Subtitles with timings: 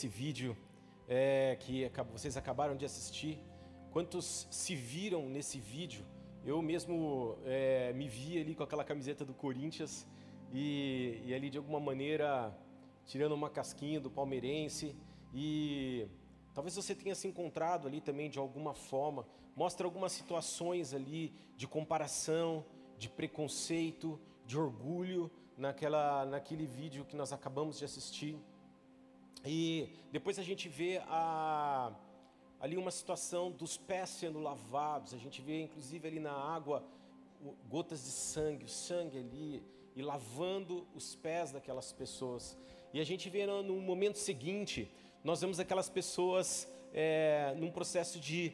[0.00, 0.56] esse vídeo
[1.06, 3.38] é, que vocês acabaram de assistir?
[3.90, 6.06] Quantos se viram nesse vídeo?
[6.42, 10.08] Eu mesmo é, me vi ali com aquela camiseta do Corinthians
[10.54, 12.56] e, e, ali de alguma maneira
[13.04, 14.96] tirando uma casquinha do palmeirense
[15.34, 16.08] e
[16.54, 19.26] talvez você tenha se encontrado ali também de alguma forma.
[19.54, 22.64] Mostra algumas situações ali de comparação,
[22.96, 28.38] de preconceito, de orgulho naquela, naquele vídeo que nós acabamos de assistir.
[29.44, 31.92] E depois a gente vê a,
[32.60, 36.84] ali uma situação dos pés sendo lavados, a gente vê inclusive ali na água
[37.68, 39.62] gotas de sangue, o sangue ali,
[39.96, 42.56] e lavando os pés daquelas pessoas.
[42.92, 44.90] E a gente vê no, momento seguinte,
[45.24, 48.52] nós vemos aquelas pessoas é, num processo de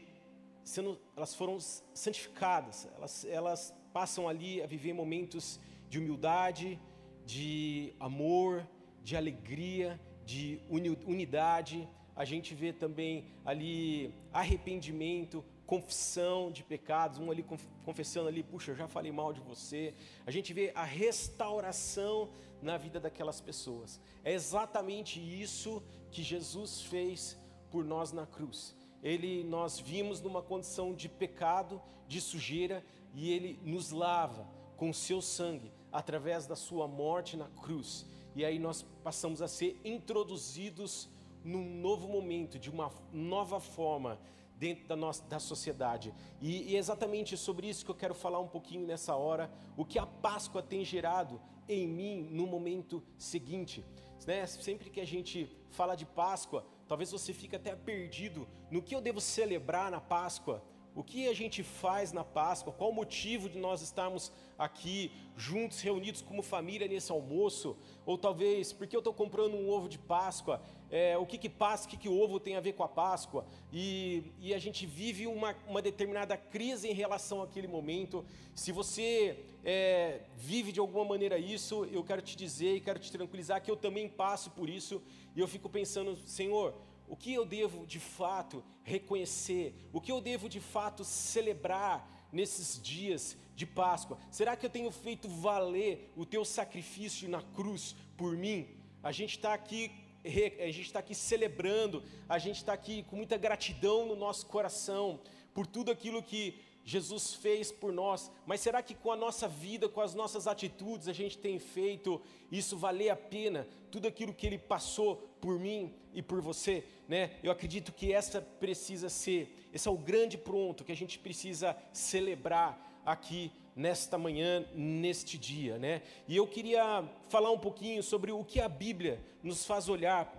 [0.62, 1.58] sendo, elas foram
[1.94, 6.80] santificadas, elas, elas passam ali a viver momentos de humildade,
[7.24, 8.66] de amor,
[9.02, 10.60] de alegria, de
[11.06, 11.88] unidade.
[12.14, 17.44] A gente vê também ali arrependimento, confissão de pecados, um ali
[17.84, 19.94] confessando ali, puxa, eu já falei mal de você.
[20.26, 24.00] A gente vê a restauração na vida daquelas pessoas.
[24.24, 27.38] É exatamente isso que Jesus fez
[27.70, 28.74] por nós na cruz.
[29.02, 35.22] Ele nós vimos numa condição de pecado, de sujeira, e ele nos lava com seu
[35.22, 38.06] sangue através da sua morte na cruz.
[38.36, 41.08] E aí nós passamos a ser introduzidos
[41.42, 44.20] num novo momento, de uma nova forma
[44.58, 46.12] dentro da nossa da sociedade.
[46.38, 49.86] E, e é exatamente sobre isso que eu quero falar um pouquinho nessa hora, o
[49.86, 53.82] que a Páscoa tem gerado em mim no momento seguinte.
[54.26, 54.44] Né?
[54.46, 59.00] Sempre que a gente fala de Páscoa, talvez você fique até perdido no que eu
[59.00, 60.62] devo celebrar na Páscoa.
[60.96, 62.72] O que a gente faz na Páscoa?
[62.72, 67.76] Qual o motivo de nós estarmos aqui juntos, reunidos como família nesse almoço?
[68.06, 70.62] Ou talvez, porque eu estou comprando um ovo de Páscoa?
[70.90, 73.44] É, o que que Páscoa, o que que ovo tem a ver com a Páscoa?
[73.70, 78.24] E, e a gente vive uma, uma, determinada crise em relação àquele momento.
[78.54, 83.12] Se você é, vive de alguma maneira isso, eu quero te dizer e quero te
[83.12, 85.02] tranquilizar que eu também passo por isso.
[85.34, 86.74] E eu fico pensando, Senhor,
[87.08, 89.74] o que eu devo de fato reconhecer?
[89.92, 94.18] O que eu devo de fato celebrar nesses dias de Páscoa?
[94.30, 98.68] Será que eu tenho feito valer o teu sacrifício na cruz por mim?
[99.02, 99.90] A gente está aqui,
[100.24, 105.20] a gente está aqui celebrando, a gente está aqui com muita gratidão no nosso coração
[105.54, 109.88] por tudo aquilo que Jesus fez por nós, mas será que com a nossa vida,
[109.88, 113.66] com as nossas atitudes, a gente tem feito isso valer a pena?
[113.90, 117.32] Tudo aquilo que Ele passou por mim e por você, né?
[117.42, 121.76] Eu acredito que essa precisa ser, esse é o grande pronto que a gente precisa
[121.92, 126.02] celebrar aqui nesta manhã, neste dia, né?
[126.28, 130.32] E eu queria falar um pouquinho sobre o que a Bíblia nos faz olhar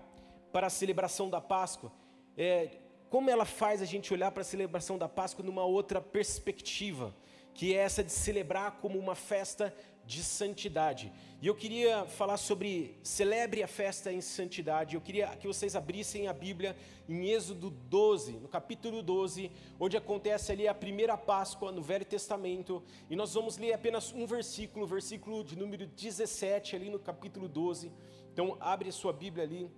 [0.54, 1.92] para a celebração da Páscoa.
[2.38, 2.70] É,
[3.10, 7.16] como ela faz a gente olhar para a celebração da Páscoa numa outra perspectiva,
[7.54, 9.74] que é essa de celebrar como uma festa
[10.06, 11.12] de santidade.
[11.42, 14.96] E eu queria falar sobre celebre a festa em santidade.
[14.96, 16.78] Eu queria que vocês abrissem a Bíblia
[17.10, 22.84] em Êxodo 12, no capítulo 12, onde acontece ali a primeira Páscoa no Velho Testamento,
[23.10, 27.92] e nós vamos ler apenas um versículo, versículo de número 17 ali no capítulo 12.
[28.32, 29.70] Então abre a sua Bíblia ali.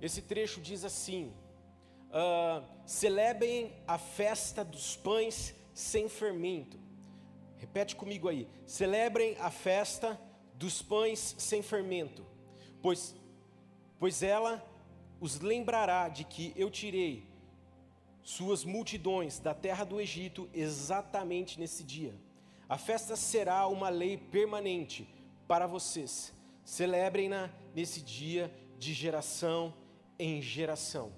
[0.00, 1.32] Esse trecho diz assim:
[2.10, 6.78] uh, celebrem a festa dos pães sem fermento.
[7.56, 10.20] Repete comigo aí: celebrem a festa
[10.54, 12.24] dos pães sem fermento,
[12.80, 13.14] pois,
[13.98, 14.64] pois ela
[15.20, 17.26] os lembrará de que eu tirei
[18.22, 22.14] suas multidões da terra do Egito exatamente nesse dia.
[22.68, 25.06] A festa será uma lei permanente
[25.46, 26.32] para vocês.
[26.64, 29.74] Celebrem-na nesse dia de geração
[30.18, 31.12] em geração.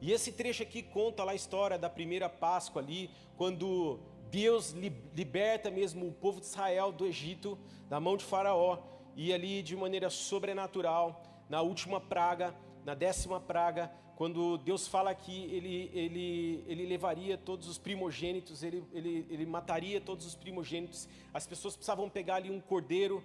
[0.00, 4.00] E esse trecho aqui conta lá a história da primeira Páscoa ali, quando
[4.30, 8.78] Deus liberta mesmo o povo de Israel do Egito, da mão de Faraó,
[9.16, 15.44] e ali de maneira sobrenatural, na última praga, na décima praga, quando Deus fala que
[15.44, 21.46] ele, ele, ele levaria todos os primogênitos, ele, ele, ele mataria todos os primogênitos, as
[21.46, 23.24] pessoas precisavam pegar ali um cordeiro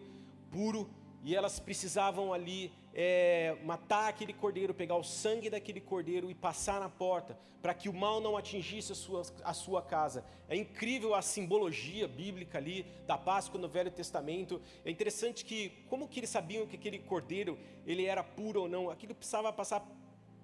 [0.50, 0.89] puro,
[1.25, 6.80] e elas precisavam ali é, matar aquele cordeiro, pegar o sangue daquele cordeiro e passar
[6.80, 10.24] na porta, para que o mal não atingisse a sua, a sua casa.
[10.48, 14.62] É incrível a simbologia bíblica ali da Páscoa no Velho Testamento.
[14.86, 17.57] É interessante que, como que eles sabiam que aquele cordeiro
[17.88, 18.92] ele era puro ou não?
[18.92, 19.83] Aquilo precisava passar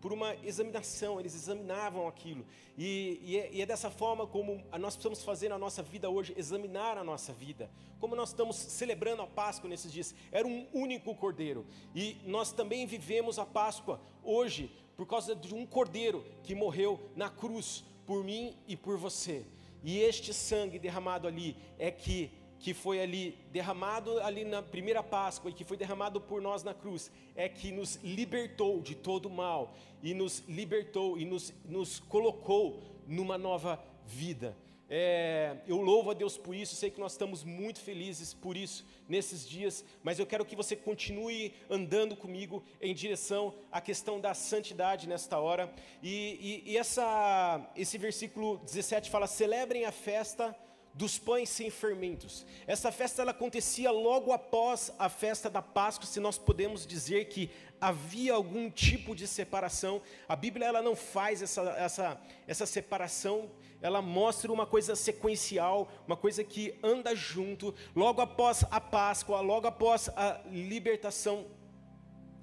[0.01, 2.44] por uma examinação, eles examinavam aquilo.
[2.75, 6.33] E, e, é, e, é, dessa forma como nós precisamos fazer na nossa vida hoje,
[6.36, 7.69] examinar a nossa vida.
[8.00, 11.65] Como nós estamos celebrando a Páscoa nesses dias, era um único cordeiro.
[11.95, 17.30] E nós também vivemos a Páscoa hoje por causa de um cordeiro que morreu na
[17.30, 19.45] cruz por mim e por você.
[19.83, 22.31] E este sangue derramado ali é que
[22.62, 26.75] que foi ali derramado ali na primeira Páscoa e que foi derramado por nós na
[26.75, 29.74] cruz, é que nos libertou de todo o mal
[30.04, 34.56] e nos libertou e nos, nos colocou numa nova vida.
[34.94, 38.86] É, eu louvo a Deus por isso, sei que nós estamos muito felizes por isso
[39.08, 44.34] nesses dias, mas eu quero que você continue andando comigo em direção à questão da
[44.34, 45.74] santidade nesta hora.
[46.04, 50.54] E, e, e essa, esse versículo 17 fala: celebrem a festa
[50.94, 52.46] dos pães sem fermentos.
[52.68, 57.50] Essa festa ela acontecia logo após a festa da Páscoa, se nós podemos dizer que
[57.80, 60.02] havia algum tipo de separação.
[60.28, 63.50] A Bíblia ela não faz essa, essa, essa separação,
[63.82, 67.74] ela mostra uma coisa sequencial, uma coisa que anda junto.
[67.96, 71.48] Logo após a Páscoa, logo após a libertação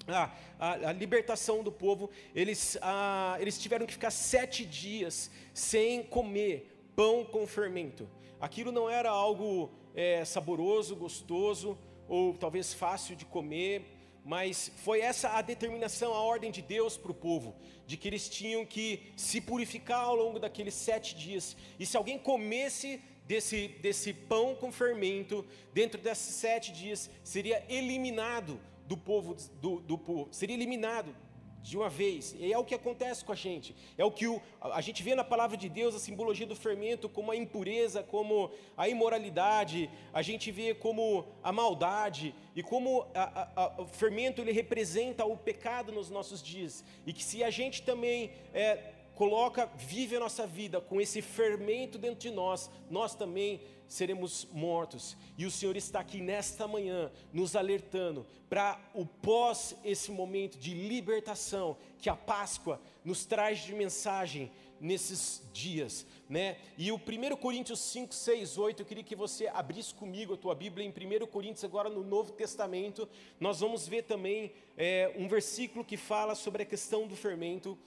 [0.07, 6.01] a, a, a, libertação do povo, eles, a, eles tiveram que ficar sete dias sem
[6.01, 8.09] comer pão com fermento.
[8.39, 11.77] Aquilo não era algo é, saboroso, gostoso,
[12.07, 13.85] ou talvez fácil de comer,
[14.23, 17.55] mas foi essa a determinação, a ordem de Deus para o povo,
[17.85, 22.17] de que eles tinham que se purificar ao longo daqueles sete dias, e se alguém
[22.17, 29.79] comesse desse, desse pão com fermento, dentro desses sete dias, seria eliminado do povo, do,
[29.81, 31.15] do povo seria eliminado
[31.61, 32.35] de uma vez.
[32.39, 33.75] E é o que acontece com a gente.
[33.97, 37.09] É o que o, a gente vê na palavra de Deus a simbologia do fermento
[37.09, 39.89] como a impureza, como a imoralidade.
[40.13, 45.37] A gente vê como a maldade e como a, a, o fermento ele representa o
[45.37, 46.83] pecado nos nossos dias.
[47.05, 51.97] E que se a gente também é, coloca, vive a nossa vida com esse fermento
[51.97, 55.17] dentro de nós, nós também seremos mortos.
[55.37, 60.73] E o Senhor está aqui nesta manhã nos alertando para o pós esse momento de
[60.73, 66.57] libertação que a Páscoa nos traz de mensagem nesses dias, né?
[66.77, 70.55] E o 1 Coríntios 5, 6, 8, eu queria que você abrisse comigo a tua
[70.55, 73.09] Bíblia em 1 Coríntios, agora no Novo Testamento,
[73.39, 77.77] nós vamos ver também é, um versículo que fala sobre a questão do fermento.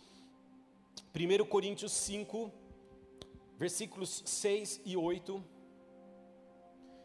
[1.15, 2.53] 1 Coríntios 5,
[3.59, 5.52] versículos 6 e 8.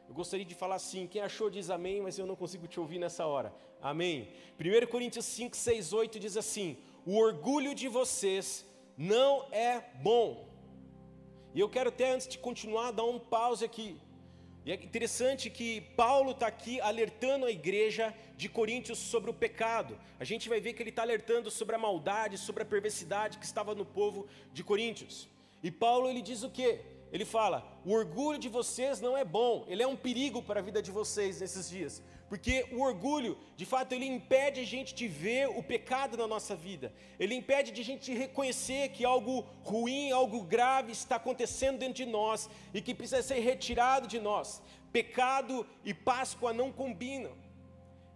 [0.07, 2.99] Eu gostaria de falar assim: quem achou diz amém, mas eu não consigo te ouvir
[2.99, 3.53] nessa hora.
[3.81, 4.29] Amém.
[4.59, 8.65] 1 Coríntios 5, 6, 8 diz assim: O orgulho de vocês
[8.97, 10.47] não é bom.
[11.53, 13.99] E eu quero até antes de continuar dar um pause aqui.
[14.65, 19.97] E é interessante que Paulo está aqui alertando a igreja de Coríntios sobre o pecado.
[20.19, 23.45] A gente vai ver que ele está alertando sobre a maldade, sobre a perversidade que
[23.45, 25.29] estava no povo de Coríntios.
[25.63, 26.81] E Paulo ele diz o quê?
[27.17, 30.63] Ele fala: o orgulho de vocês não é bom, ele é um perigo para a
[30.63, 35.07] vida de vocês nesses dias, porque o orgulho, de fato, ele impede a gente de
[35.07, 40.11] ver o pecado na nossa vida, ele impede de a gente reconhecer que algo ruim,
[40.11, 44.61] algo grave está acontecendo dentro de nós e que precisa ser retirado de nós.
[44.91, 47.33] Pecado e Páscoa não combinam.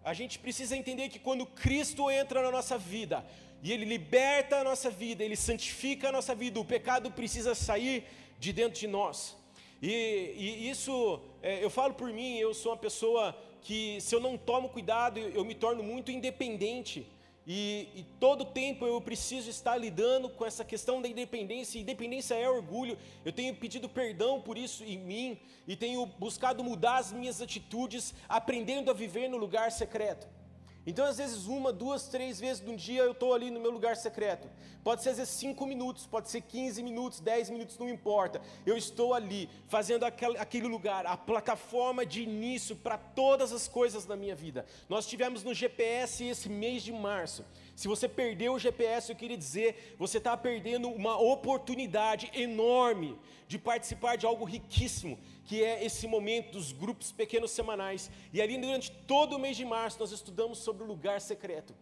[0.04, 3.24] A gente precisa entender que quando Cristo entra na nossa vida,
[3.64, 8.06] e Ele liberta a nossa vida, Ele santifica a nossa vida, o pecado precisa sair
[8.42, 9.38] de dentro de nós.
[9.80, 14.20] E, e isso, é, eu falo por mim, eu sou uma pessoa que, se eu
[14.20, 17.08] não tomo cuidado, eu, me torno muito independente.
[17.46, 21.80] E, e, todo tempo eu preciso estar lidando com essa questão da independência.
[21.80, 22.98] Independência é orgulho.
[23.24, 28.14] Eu tenho pedido perdão por isso em mim e tenho buscado mudar as minhas atitudes,
[28.28, 30.28] aprendendo a viver no lugar secreto.
[30.86, 33.96] Então, às vezes, uma, duas, três vezes no dia eu estou ali no meu lugar
[33.96, 34.50] secreto.
[34.84, 38.42] Pode ser às vezes cinco minutos, pode ser 15 minutos, 10 minutos, não importa.
[38.66, 44.16] Eu estou ali fazendo aquele lugar, a plataforma de início para todas as coisas da
[44.16, 44.66] minha vida.
[44.90, 47.46] Nós tivemos no GPS esse mês de março.
[47.76, 53.60] Se você perdeu o GPS, eu queria dizer, você está perdendo uma oportunidade enorme de
[53.60, 58.10] participar de algo riquíssimo, que é esse momento dos grupos pequenos semanais.
[58.32, 61.74] E ali durante todo o mês de março nós estudamos sobre o lugar secreto.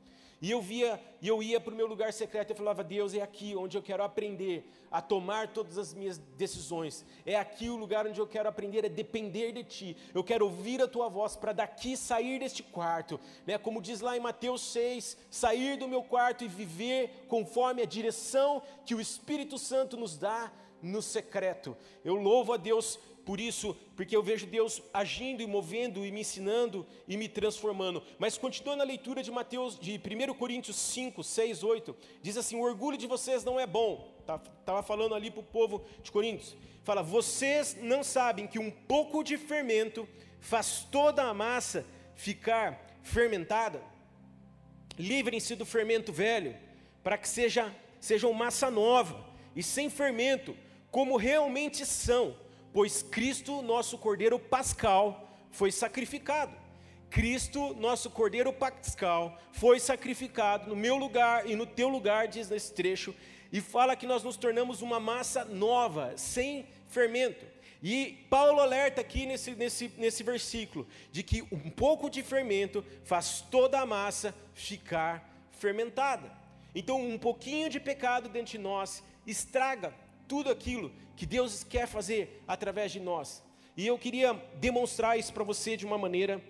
[0.41, 3.21] E eu via, e eu ia para o meu lugar secreto e falava, Deus, é
[3.21, 7.05] aqui onde eu quero aprender a tomar todas as minhas decisões.
[7.25, 9.97] É aqui o lugar onde eu quero aprender a depender de Ti.
[10.13, 13.19] Eu quero ouvir a Tua voz para daqui sair deste quarto.
[13.45, 13.57] Né?
[13.57, 18.61] Como diz lá em Mateus 6, sair do meu quarto e viver conforme a direção
[18.85, 21.75] que o Espírito Santo nos dá no secreto.
[22.05, 22.97] Eu louvo a Deus
[23.29, 28.01] por isso, porque eu vejo Deus agindo e movendo e me ensinando e me transformando.
[28.17, 32.63] Mas continuando a leitura de Mateus, de 1 Coríntios 5, 6, 8, diz assim: o
[32.63, 34.12] orgulho de vocês não é bom.
[34.19, 36.57] Estava tá, falando ali para o povo de Coríntios.
[36.83, 40.09] Fala, vocês não sabem que um pouco de fermento
[40.39, 43.79] faz toda a massa ficar fermentada?
[44.98, 46.57] Livrem-se do fermento velho,
[47.03, 47.71] para que seja,
[48.01, 49.24] sejam massa nova
[49.55, 50.57] e sem fermento,
[50.89, 52.36] como realmente são,
[52.73, 56.55] pois Cristo, nosso Cordeiro Pascal, foi sacrificado.
[57.09, 62.73] Cristo, nosso Cordeiro Pascal, foi sacrificado no meu lugar e no teu lugar, diz nesse
[62.73, 63.15] trecho,
[63.51, 67.45] e fala que nós nos tornamos uma massa nova, sem fermento.
[67.81, 73.41] E Paulo alerta aqui nesse, nesse, nesse versículo de que um pouco de fermento faz
[73.49, 76.31] toda a massa ficar fermentada.
[76.75, 79.93] Então, um pouquinho de pecado dentro de nós estraga
[80.29, 83.43] tudo aquilo que Deus quer fazer através de nós.
[83.75, 84.33] E eu queria
[84.67, 86.41] demonstrar isso para você de uma maneira.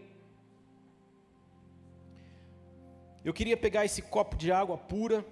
[3.24, 5.26] Eu queria pegar esse copo de água pura.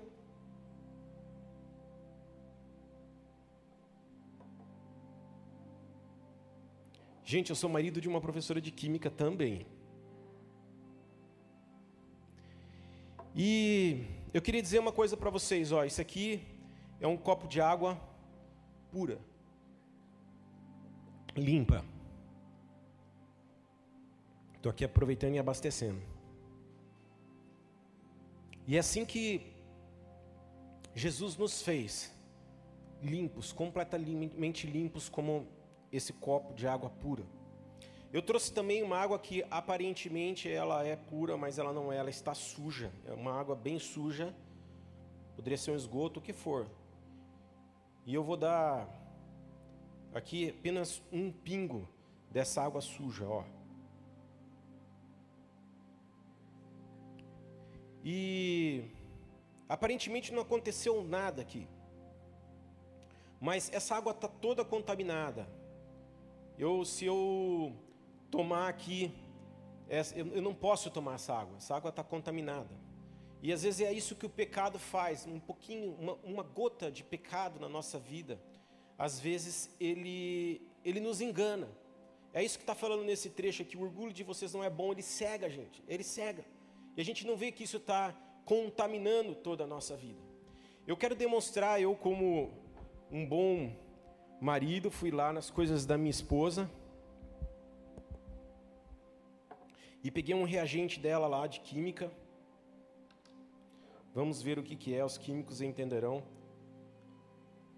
[7.23, 9.65] Gente, eu sou marido de uma professora de química também.
[13.35, 16.41] E eu queria dizer uma coisa para vocês, ó, isso aqui
[17.01, 18.06] é um copo de água
[18.97, 19.19] pura,
[21.35, 21.85] limpa.
[24.55, 26.01] Estou aqui aproveitando e abastecendo.
[28.65, 29.53] E é assim que
[30.95, 32.11] Jesus nos fez,
[32.99, 35.45] limpos, completamente limpos, como
[35.91, 37.23] esse copo de água pura.
[38.11, 42.09] Eu trouxe também uma água que aparentemente ela é pura, mas ela não é, ela
[42.09, 42.91] está suja.
[43.05, 44.33] É uma água bem suja.
[45.35, 46.65] Poderia ser um esgoto, o que for.
[48.07, 48.87] E eu vou dar
[50.13, 51.85] aqui apenas um pingo
[52.31, 53.43] dessa água suja, ó.
[58.05, 58.85] E
[59.67, 61.67] aparentemente não aconteceu nada aqui.
[63.41, 65.45] Mas essa água está toda contaminada.
[66.57, 67.75] Eu, se eu
[68.31, 69.13] tomar aqui,
[70.33, 72.86] eu não posso tomar essa água, essa água está contaminada.
[73.41, 77.03] E às vezes é isso que o pecado faz, um pouquinho, uma, uma gota de
[77.03, 78.39] pecado na nossa vida,
[78.97, 81.69] às vezes ele, ele nos engana.
[82.33, 84.91] É isso que está falando nesse trecho aqui, o orgulho de vocês não é bom,
[84.91, 86.43] ele cega a gente, ele cega.
[86.95, 90.19] E a gente não vê que isso está contaminando toda a nossa vida.
[90.85, 92.51] Eu quero demonstrar, eu como
[93.11, 93.71] um bom
[94.41, 96.69] marido, fui lá nas coisas da minha esposa
[100.03, 102.11] e peguei um reagente dela lá de química.
[104.17, 106.23] Vamos ver o que, que é, os químicos entenderão.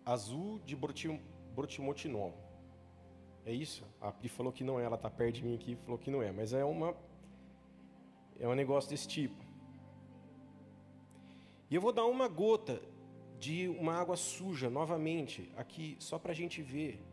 [0.06, 0.74] Azul de
[1.54, 2.34] brotimotinol.
[3.46, 3.84] É isso?
[4.00, 6.24] A Pri falou que não é, ela está perto de mim aqui falou que não
[6.24, 6.96] é, mas é uma
[8.40, 9.44] é um negócio desse tipo.
[11.70, 12.82] E eu vou dar uma gota
[13.38, 17.04] de uma água suja novamente aqui, só para a gente ver.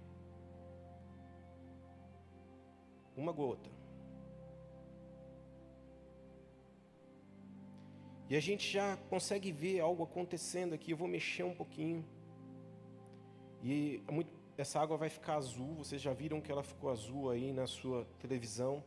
[3.17, 3.76] Uma gota.
[8.29, 10.91] E a gente já consegue ver algo acontecendo aqui.
[10.91, 12.05] Eu vou mexer um pouquinho.
[13.63, 14.03] E
[14.59, 15.75] essa água vai ficar azul.
[15.75, 18.83] Vocês já viram que ela ficou azul aí na sua televisão.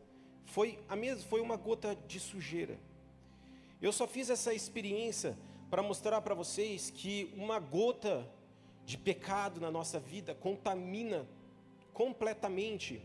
[0.45, 2.77] Foi a mesma, foi uma gota de sujeira.
[3.81, 5.37] Eu só fiz essa experiência
[5.69, 8.29] para mostrar para vocês que uma gota
[8.83, 11.27] de pecado na nossa vida contamina
[11.93, 13.01] completamente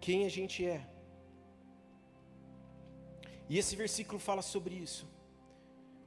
[0.00, 0.86] quem a gente é.
[3.48, 5.06] E esse versículo fala sobre isso.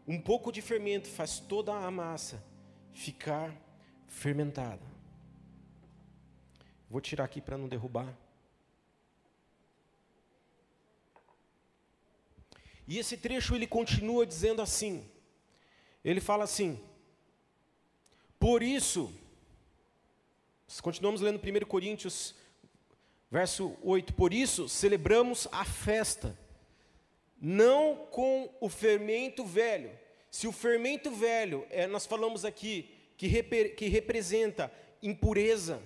[0.07, 2.43] Um pouco de fermento faz toda a massa
[2.93, 3.55] ficar
[4.07, 4.85] fermentada.
[6.89, 8.15] Vou tirar aqui para não derrubar.
[12.87, 15.09] E esse trecho ele continua dizendo assim:
[16.03, 16.79] ele fala assim:
[18.39, 19.11] Por isso,
[20.81, 22.35] continuamos lendo 1 Coríntios,
[23.29, 26.37] verso 8: Por isso celebramos a festa,
[27.47, 29.91] não com o fermento velho.
[30.31, 34.71] Se o fermento velho, é, nós falamos aqui, que, que representa
[35.01, 35.79] impureza,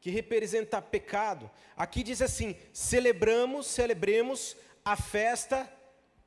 [0.00, 5.70] que representa pecado, aqui diz assim: celebramos, celebremos a festa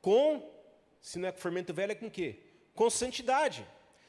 [0.00, 0.48] com,
[1.00, 2.46] se não é com fermento velho, é com quê?
[2.76, 3.66] com santidade.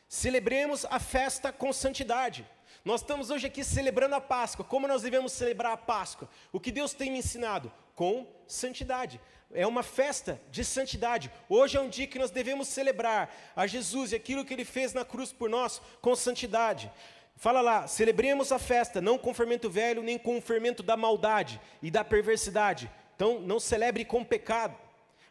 [0.07, 2.47] Celebremos a festa com santidade.
[2.85, 4.63] Nós estamos hoje aqui celebrando a Páscoa.
[4.63, 6.29] Como nós devemos celebrar a Páscoa?
[6.51, 7.71] O que Deus tem me ensinado?
[7.95, 9.19] Com santidade.
[9.53, 11.31] É uma festa de santidade.
[11.47, 14.93] Hoje é um dia que nós devemos celebrar a Jesus e aquilo que ele fez
[14.93, 16.91] na cruz por nós com santidade.
[17.35, 21.89] Fala lá, celebremos a festa, não com fermento velho, nem com fermento da maldade e
[21.89, 22.91] da perversidade.
[23.15, 24.75] Então, não celebre com pecado,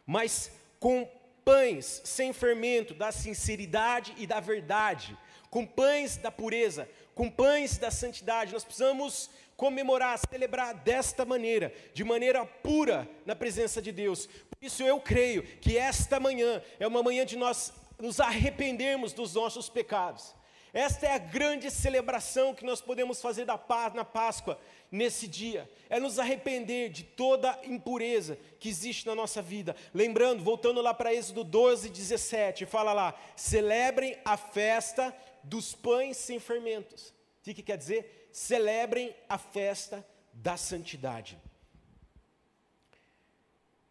[0.05, 1.09] mas com
[1.43, 5.17] pães sem fermento da sinceridade e da verdade,
[5.49, 8.53] com pães da pureza, com pães da santidade.
[8.53, 14.27] Nós precisamos comemorar, celebrar desta maneira, de maneira pura na presença de Deus.
[14.27, 19.33] Por isso eu creio que esta manhã é uma manhã de nós nos arrependermos dos
[19.33, 20.35] nossos pecados.
[20.73, 24.59] Esta é a grande celebração que nós podemos fazer da paz na Páscoa
[24.91, 25.67] nesse dia.
[25.89, 29.75] É nos arrepender de toda impureza que existe na nossa vida.
[29.91, 36.37] Lembrando, voltando lá para Êxodo 12, 17, fala lá: celebrem a festa dos pães sem
[36.37, 37.09] fermentos.
[37.39, 38.16] O que quer dizer?
[38.37, 41.39] Celebrem a festa da santidade.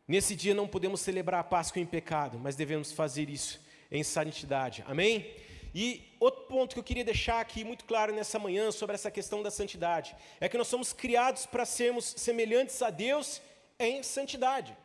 [0.06, 3.60] Nesse dia não podemos celebrar a Páscoa em pecado, mas devemos fazer isso
[3.90, 4.84] em santidade.
[4.86, 5.34] Amém?
[5.74, 9.42] E outro ponto que eu queria deixar aqui muito claro nessa manhã sobre essa questão
[9.42, 13.42] da santidade é que nós somos criados para sermos semelhantes a Deus
[13.80, 14.76] em santidade.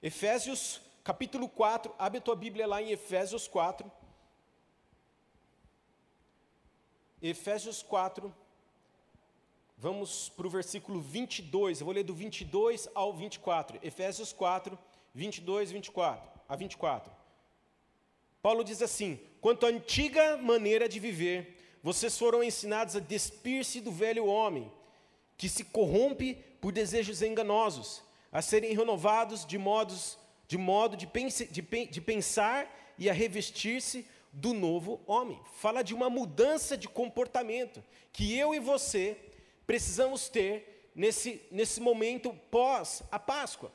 [0.00, 3.90] Efésios capítulo 4, abre a tua Bíblia lá em Efésios 4.
[7.20, 8.32] Efésios 4,
[9.80, 13.78] vamos para o versículo 22, eu vou ler do 22 ao 24.
[13.82, 14.78] Efésios 4,
[15.14, 17.10] 22 24, a 24.
[18.42, 23.90] Paulo diz assim: quanto à antiga maneira de viver, vocês foram ensinados a despir-se do
[23.90, 24.70] velho homem,
[25.38, 31.46] que se corrompe por desejos enganosos, a serem renovados de, modos, de modo de, pense,
[31.46, 35.40] de, de pensar e a revestir-se do novo homem.
[35.56, 37.82] Fala de uma mudança de comportamento
[38.12, 39.16] que eu e você
[39.70, 43.70] precisamos ter nesse, nesse momento pós a Páscoa.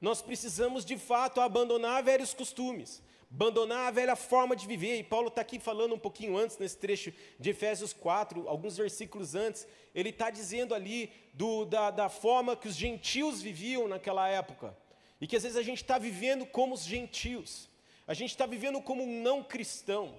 [0.00, 4.98] Nós precisamos de fato abandonar velhos costumes, abandonar a velha forma de viver.
[4.98, 9.36] E Paulo está aqui falando um pouquinho antes, nesse trecho de Efésios 4, alguns versículos
[9.36, 14.76] antes, ele está dizendo ali do, da, da forma que os gentios viviam naquela época.
[15.20, 17.70] E que às vezes a gente está vivendo como os gentios.
[18.04, 20.18] A gente está vivendo como um não cristão.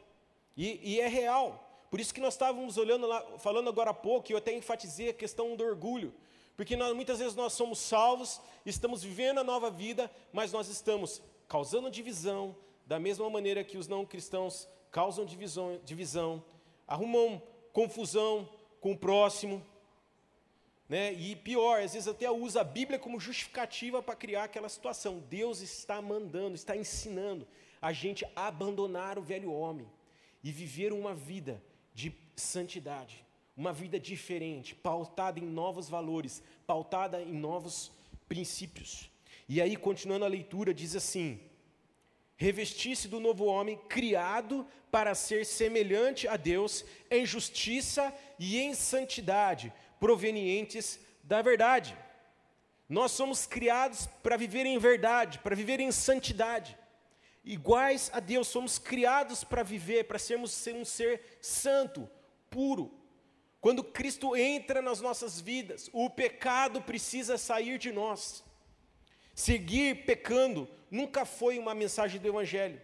[0.56, 1.65] E, e, é real.
[1.96, 5.08] Por isso que nós estávamos olhando lá, falando agora há pouco, e eu até enfatizei
[5.08, 6.14] a questão do orgulho.
[6.58, 11.22] Porque nós, muitas vezes nós somos salvos, estamos vivendo a nova vida, mas nós estamos
[11.48, 12.54] causando divisão,
[12.86, 16.44] da mesma maneira que os não cristãos causam divisão, divisão
[16.86, 18.50] arrumam confusão
[18.82, 19.66] com o próximo.
[20.90, 21.14] Né?
[21.14, 25.24] E pior, às vezes até usa a Bíblia como justificativa para criar aquela situação.
[25.30, 27.48] Deus está mandando, está ensinando
[27.82, 29.90] a gente abandonar o velho homem
[30.44, 31.64] e viver uma vida
[31.96, 37.90] de santidade, uma vida diferente, pautada em novos valores, pautada em novos
[38.28, 39.10] princípios.
[39.48, 41.40] E aí, continuando a leitura, diz assim:
[42.36, 49.72] revestisse do novo homem, criado para ser semelhante a Deus em justiça e em santidade,
[50.00, 51.98] provenientes da verdade.
[52.90, 56.78] Nós somos criados para viver em verdade, para viver em santidade
[57.46, 62.10] iguais a Deus, somos criados para viver, para sermos ser um ser santo,
[62.50, 62.92] puro.
[63.62, 68.44] Quando Cristo entra nas nossas vidas, o pecado precisa sair de nós.
[69.34, 72.82] Seguir pecando nunca foi uma mensagem do Evangelho.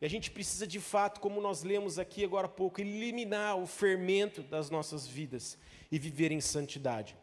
[0.00, 3.66] E a gente precisa de fato, como nós lemos aqui agora há pouco, eliminar o
[3.66, 5.56] fermento das nossas vidas
[5.90, 7.16] e viver em santidade.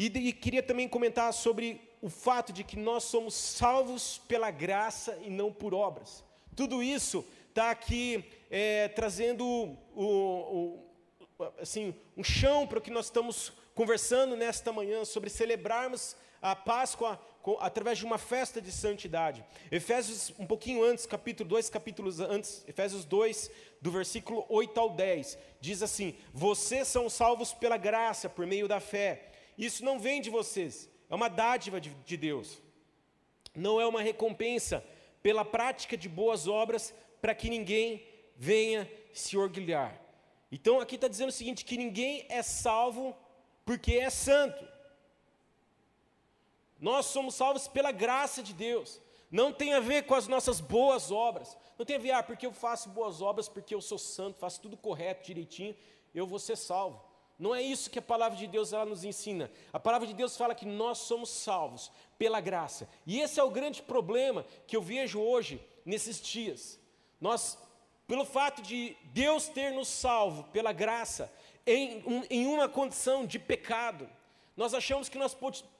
[0.00, 5.18] E, e queria também comentar sobre o fato de que nós somos salvos pela graça
[5.22, 6.24] e não por obras.
[6.56, 9.76] Tudo isso está aqui é, trazendo o,
[11.38, 16.56] o, assim, um chão para o que nós estamos conversando nesta manhã sobre celebrarmos a
[16.56, 17.20] Páscoa
[17.60, 19.44] através de uma festa de santidade.
[19.70, 23.50] Efésios, um pouquinho antes, capítulo 2, capítulos antes, Efésios 2,
[23.82, 28.80] do versículo 8 ao 10, diz assim: Vocês são salvos pela graça, por meio da
[28.80, 29.29] fé.
[29.60, 32.62] Isso não vem de vocês, é uma dádiva de, de Deus.
[33.54, 34.82] Não é uma recompensa
[35.22, 38.02] pela prática de boas obras para que ninguém
[38.34, 40.00] venha se orgulhar.
[40.50, 43.14] Então aqui está dizendo o seguinte: que ninguém é salvo
[43.62, 44.66] porque é santo.
[46.78, 48.98] Nós somos salvos pela graça de Deus.
[49.30, 51.54] Não tem a ver com as nossas boas obras.
[51.78, 54.62] Não tem a ver, ah, porque eu faço boas obras, porque eu sou santo, faço
[54.62, 55.76] tudo correto, direitinho,
[56.14, 57.09] eu vou ser salvo.
[57.40, 59.50] Não é isso que a palavra de Deus ela nos ensina.
[59.72, 62.86] A palavra de Deus fala que nós somos salvos pela graça.
[63.06, 66.78] E esse é o grande problema que eu vejo hoje nesses dias.
[67.18, 67.56] Nós,
[68.06, 71.32] pelo fato de Deus ter nos salvo pela graça,
[71.66, 74.06] em, um, em uma condição de pecado,
[74.54, 75.34] nós achamos que nós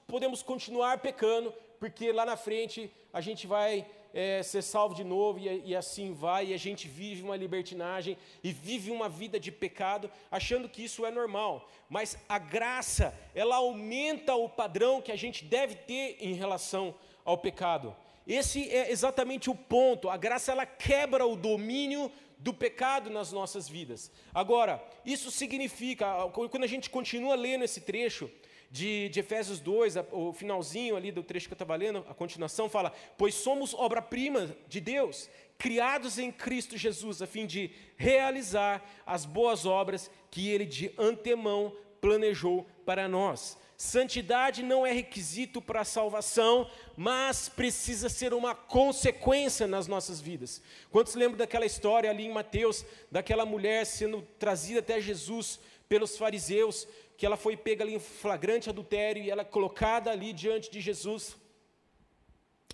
[0.07, 5.39] podemos continuar pecando, porque lá na frente a gente vai é, ser salvo de novo
[5.39, 9.51] e, e, assim vai, e a gente vive uma libertinagem e vive uma vida de
[9.51, 11.69] pecado, achando que isso é normal.
[11.89, 16.93] Mas a graça, ela aumenta o padrão que a gente deve ter em relação
[17.23, 17.95] ao pecado.
[18.27, 20.09] Esse é exatamente o ponto.
[20.09, 24.11] A graça ela quebra o domínio do pecado nas nossas vidas.
[24.33, 28.29] Agora, isso significa, quando a gente continua lendo esse trecho,
[28.71, 32.69] de, de Efésios 2, o finalzinho ali do trecho que eu estava lendo, a continuação
[32.69, 39.25] fala: Pois somos obra-prima de Deus, criados em Cristo Jesus, a fim de realizar as
[39.25, 43.59] boas obras que Ele de antemão planejou para nós.
[43.75, 50.61] Santidade não é requisito para a salvação, mas precisa ser uma consequência nas nossas vidas.
[50.91, 55.59] Quantos lembram daquela história ali em Mateus, daquela mulher sendo trazida até Jesus
[55.91, 60.31] pelos fariseus, que ela foi pega ali em flagrante adultério e ela é colocada ali
[60.31, 61.35] diante de Jesus.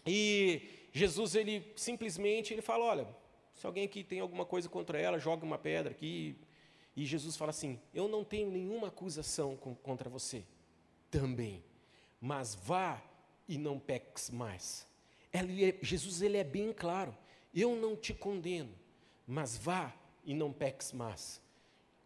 [0.06, 0.62] E
[0.94, 3.08] Jesus ele simplesmente ele fala, olha,
[3.56, 6.38] se alguém aqui tem alguma coisa contra ela, joga uma pedra aqui.
[6.96, 10.44] E Jesus fala assim: Eu não tenho nenhuma acusação contra você,
[11.10, 11.64] também,
[12.22, 13.02] mas vá
[13.48, 14.86] e não peques mais.
[15.34, 17.18] Ele é, Jesus ele é bem claro:
[17.52, 18.76] Eu não te condeno,
[19.26, 19.92] mas vá
[20.24, 21.42] e não peques mais.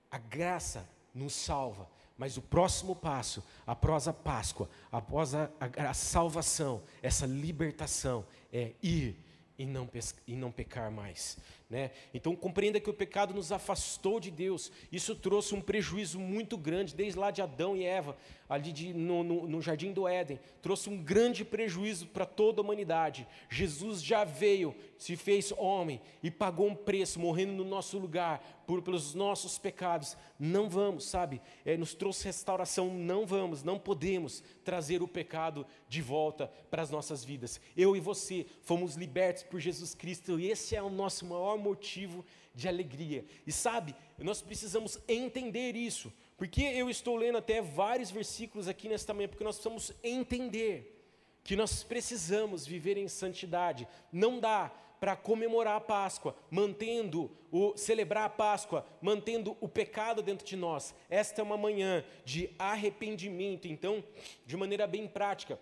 [0.09, 5.93] A graça nos salva, mas o próximo passo, após a Páscoa, após a, a, a
[5.93, 9.17] salvação, essa libertação, é ir
[9.57, 9.89] e não,
[10.27, 11.37] e não pecar mais.
[11.71, 11.91] Né?
[12.13, 14.69] Então compreenda que o pecado nos afastou de Deus.
[14.91, 18.17] Isso trouxe um prejuízo muito grande, desde lá de Adão e Eva,
[18.49, 20.37] ali de, no, no, no jardim do Éden.
[20.61, 23.25] Trouxe um grande prejuízo para toda a humanidade.
[23.49, 28.81] Jesus já veio, se fez homem e pagou um preço, morrendo no nosso lugar, por,
[28.81, 30.17] pelos nossos pecados.
[30.37, 31.41] Não vamos, sabe?
[31.63, 32.93] É, nos trouxe restauração.
[32.93, 37.61] Não vamos, não podemos trazer o pecado de volta para as nossas vidas.
[37.77, 42.25] Eu e você fomos libertos por Jesus Cristo e esse é o nosso maior motivo
[42.53, 43.25] de alegria.
[43.45, 46.11] E sabe, nós precisamos entender isso.
[46.37, 50.97] Porque eu estou lendo até vários versículos aqui nesta manhã, porque nós precisamos entender
[51.43, 53.87] que nós precisamos viver em santidade.
[54.11, 60.45] Não dá para comemorar a Páscoa, mantendo o celebrar a Páscoa, mantendo o pecado dentro
[60.45, 60.93] de nós.
[61.09, 64.03] Esta é uma manhã de arrependimento, então,
[64.45, 65.59] de maneira bem prática,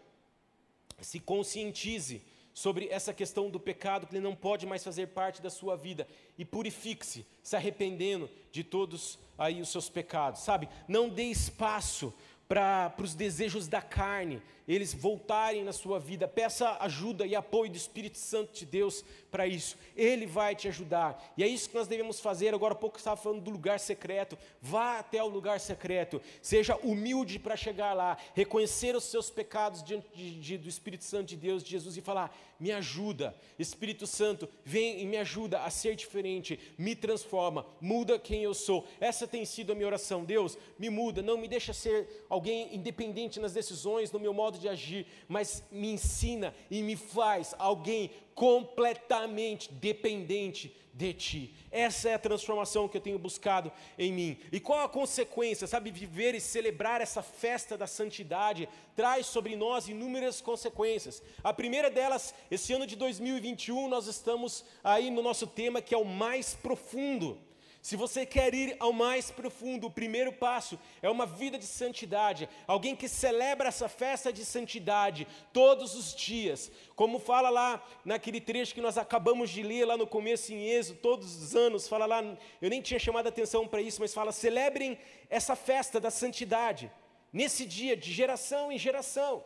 [1.00, 2.22] se conscientize
[2.60, 6.06] sobre essa questão do pecado, que ele não pode mais fazer parte da sua vida,
[6.38, 10.67] e purifique-se, se arrependendo de todos aí os seus pecados, sabe?
[10.86, 12.13] Não dê espaço
[12.50, 16.28] para os desejos da carne, eles voltarem na sua vida.
[16.28, 19.76] Peça ajuda e apoio do Espírito Santo de Deus para isso.
[19.96, 21.34] Ele vai te ajudar.
[21.36, 22.54] E é isso que nós devemos fazer.
[22.54, 24.38] Agora há pouco estava falando do lugar secreto.
[24.62, 26.22] Vá até o lugar secreto.
[26.40, 28.16] Seja humilde para chegar lá.
[28.36, 32.02] Reconhecer os seus pecados diante de, de, do Espírito Santo de Deus, de Jesus, e
[32.02, 33.36] falar: Me ajuda.
[33.58, 36.60] Espírito Santo, vem e me ajuda a ser diferente.
[36.78, 37.66] Me transforma.
[37.82, 38.88] Muda quem eu sou.
[39.00, 40.24] Essa tem sido a minha oração.
[40.24, 41.24] Deus, me muda.
[41.24, 46.54] Não me deixa ser independente nas decisões, no meu modo de agir, mas me ensina
[46.69, 51.56] e me faz alguém completamente dependente de ti.
[51.71, 54.38] Essa é a transformação que eu tenho buscado em mim.
[54.52, 55.65] E qual a consequência?
[55.65, 61.23] Sabe, viver e celebrar essa festa da santidade traz sobre nós inúmeras consequências.
[61.43, 65.97] A primeira delas, esse ano de 2021, nós estamos aí no nosso tema que é
[65.97, 67.38] o mais profundo.
[67.82, 72.50] Se você quer ir ao mais profundo, o primeiro passo é uma vida de santidade,
[72.68, 76.70] alguém que celebra essa festa de santidade todos os dias.
[76.94, 81.00] Como fala lá naquele trecho que nós acabamos de ler lá no começo em Êxodo,
[81.00, 82.22] todos os anos, fala lá,
[82.62, 84.98] eu nem tinha chamado a atenção para isso, mas fala: celebrem
[85.30, 86.92] essa festa da santidade,
[87.32, 89.44] nesse dia, de geração em geração.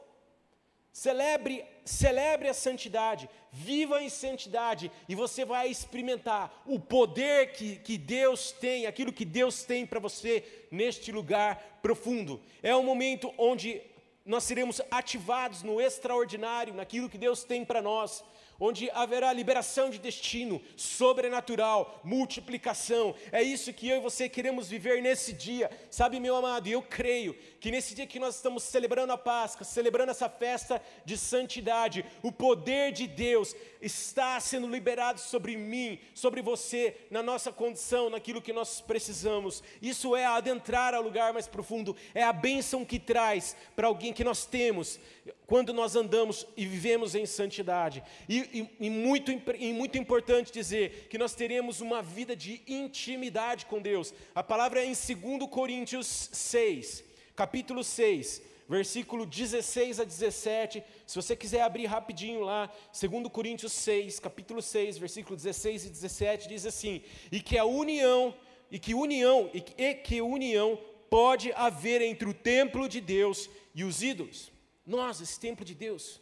[0.93, 7.97] Celebre, celebre a santidade, viva em santidade, e você vai experimentar o poder que, que
[7.97, 12.39] Deus tem, aquilo que Deus tem para você neste lugar profundo.
[12.61, 13.81] É um momento onde
[14.23, 18.23] nós seremos ativados no extraordinário, naquilo que Deus tem para nós
[18.59, 23.15] onde haverá liberação de destino, sobrenatural, multiplicação.
[23.31, 26.67] É isso que eu e você queremos viver nesse dia, sabe, meu amado?
[26.67, 30.81] E eu creio que nesse dia que nós estamos celebrando a Páscoa, celebrando essa festa
[31.05, 37.51] de santidade, o poder de Deus está sendo liberado sobre mim, sobre você, na nossa
[37.51, 39.63] condição, naquilo que nós precisamos.
[39.81, 44.23] Isso é adentrar ao lugar mais profundo, é a bênção que traz para alguém que
[44.23, 44.99] nós temos
[45.45, 48.03] quando nós andamos e vivemos em santidade.
[48.27, 48.39] E,
[48.79, 53.81] e, e, muito, e muito importante dizer que nós teremos uma vida de intimidade com
[53.81, 54.13] Deus.
[54.33, 57.03] A palavra é em 2 Coríntios 6,
[57.35, 60.83] capítulo 6, versículo 16 a 17.
[61.05, 66.47] Se você quiser abrir rapidinho lá, 2 Coríntios 6, capítulo 6, versículo 16 e 17,
[66.47, 68.33] diz assim: "E que a união,
[68.71, 73.49] e que união, e que, e que união pode haver entre o templo de Deus
[73.75, 74.52] e os ídolos.
[74.85, 76.21] Nós, esse templo de Deus.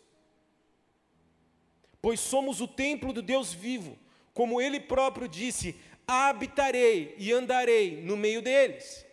[2.02, 3.97] Pois somos o templo do Deus vivo,
[4.34, 5.76] como ele próprio disse:
[6.08, 9.06] habitarei e andarei no meio deles.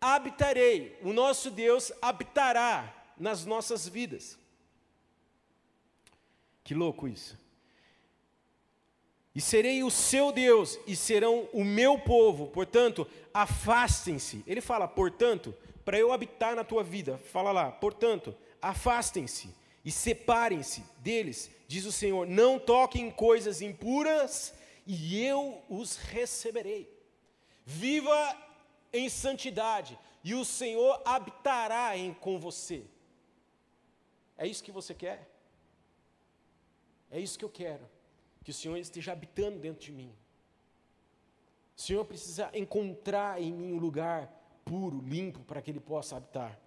[0.00, 4.38] Habitarei, o nosso Deus habitará nas nossas vidas.
[6.62, 7.36] Que louco isso.
[9.34, 12.48] E serei o seu Deus, e serão o meu povo.
[12.48, 14.42] Portanto, afastem-se.
[14.46, 17.18] Ele fala, portanto, para eu habitar na tua vida.
[17.18, 22.26] Fala lá, portanto, afastem-se e separem-se deles, diz o Senhor.
[22.26, 24.54] Não toquem em coisas impuras,
[24.86, 26.88] e eu os receberei.
[27.64, 28.36] Viva
[28.92, 32.84] em santidade, e o Senhor habitará em, com você.
[34.36, 35.28] É isso que você quer?
[37.10, 37.88] É isso que eu quero
[38.48, 40.10] que o Senhor esteja habitando dentro de mim.
[41.76, 44.26] O Senhor precisa encontrar em mim um lugar
[44.64, 46.58] puro, limpo, para que Ele possa habitar.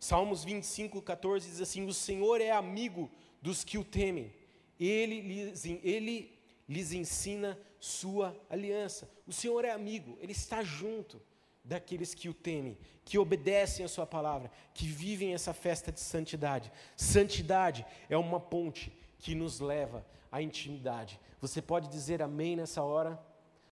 [0.00, 3.10] Salmos 25, 14 diz assim: O Senhor é amigo
[3.42, 4.32] dos que o temem,
[4.78, 9.10] Ele lhes, ele lhes ensina Sua aliança.
[9.26, 11.20] O Senhor é amigo, Ele está junto
[11.64, 16.72] daqueles que o temem, que obedecem a Sua palavra, que vivem essa festa de santidade.
[16.96, 21.20] Santidade é uma ponte que nos leva à intimidade.
[21.40, 23.20] Você pode dizer amém nessa hora?